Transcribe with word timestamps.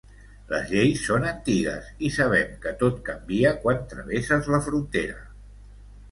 Les 0.51 0.69
lleis 0.75 1.01
són 1.09 1.25
antigues 1.31 1.91
i 2.07 2.09
sabem 2.15 2.55
que 2.63 2.73
tot 2.79 2.97
canvia 3.09 3.51
quan 3.65 3.83
travesses 3.91 4.49
la 4.55 4.61
frontera. 4.69 5.21